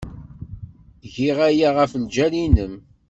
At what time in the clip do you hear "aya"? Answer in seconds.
1.49-1.69